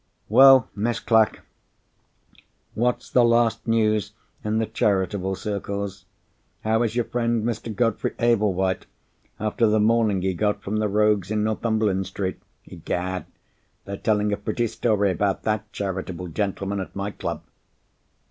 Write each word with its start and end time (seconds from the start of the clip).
"Well, 0.29 0.67
Miss 0.75 0.99
Clack, 0.99 1.41
what's 2.73 3.07
the 3.11 3.23
last 3.23 3.67
news 3.67 4.13
in 4.43 4.57
the 4.57 4.65
charitable 4.65 5.35
circles? 5.35 6.05
How 6.63 6.81
is 6.81 6.95
your 6.95 7.05
friend 7.05 7.43
Mr. 7.43 7.71
Godfrey 7.75 8.15
Ablewhite, 8.17 8.87
after 9.39 9.67
the 9.67 9.79
mauling 9.79 10.23
he 10.23 10.33
got 10.33 10.63
from 10.63 10.77
the 10.77 10.89
rogues 10.89 11.29
in 11.29 11.43
Northumberland 11.43 12.07
Street? 12.07 12.41
Egad! 12.65 13.25
they're 13.85 13.95
telling 13.95 14.33
a 14.33 14.37
pretty 14.37 14.65
story 14.65 15.11
about 15.11 15.43
that 15.43 15.71
charitable 15.71 16.29
gentleman 16.29 16.79
at 16.79 16.95
my 16.95 17.11
club!" 17.11 17.43